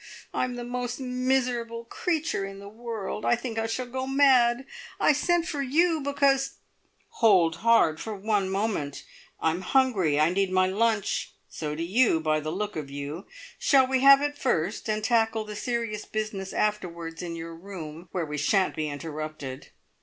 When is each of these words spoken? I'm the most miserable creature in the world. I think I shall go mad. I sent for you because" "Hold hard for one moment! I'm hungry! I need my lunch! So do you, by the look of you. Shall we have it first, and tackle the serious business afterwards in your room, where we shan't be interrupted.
I'm 0.33 0.55
the 0.55 0.63
most 0.63 0.99
miserable 0.99 1.83
creature 1.85 2.43
in 2.43 2.57
the 2.57 2.67
world. 2.67 3.23
I 3.23 3.35
think 3.35 3.59
I 3.59 3.67
shall 3.67 3.85
go 3.85 4.07
mad. 4.07 4.65
I 4.99 5.13
sent 5.13 5.47
for 5.47 5.61
you 5.61 6.01
because" 6.01 6.53
"Hold 7.21 7.57
hard 7.57 7.99
for 8.01 8.15
one 8.15 8.49
moment! 8.49 9.05
I'm 9.39 9.61
hungry! 9.61 10.19
I 10.19 10.29
need 10.31 10.51
my 10.51 10.65
lunch! 10.65 11.35
So 11.49 11.75
do 11.75 11.83
you, 11.83 12.19
by 12.19 12.39
the 12.39 12.49
look 12.51 12.75
of 12.75 12.89
you. 12.89 13.27
Shall 13.59 13.85
we 13.85 13.99
have 13.99 14.23
it 14.23 14.39
first, 14.39 14.89
and 14.89 15.03
tackle 15.03 15.45
the 15.45 15.55
serious 15.55 16.05
business 16.05 16.51
afterwards 16.51 17.21
in 17.21 17.35
your 17.35 17.53
room, 17.55 18.09
where 18.11 18.25
we 18.25 18.39
shan't 18.39 18.75
be 18.75 18.89
interrupted. 18.89 19.69